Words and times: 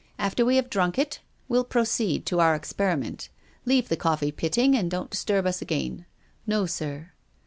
After 0.17 0.43
we 0.43 0.55
have 0.55 0.67
drunk 0.71 0.97
it 0.97 1.19
we'll 1.47 1.63
proceed 1.63 2.25
to 2.25 2.39
our 2.39 2.55
experiment. 2.55 3.29
Leave 3.65 3.87
the 3.87 3.95
coffee. 3.95 4.31
Pitting, 4.31 4.75
and 4.75 4.89
don't 4.89 5.11
disturb 5.11 5.45
us 5.45 5.61
again."•' 5.61 5.97
No, 6.47 6.65
sir." 6.65 7.11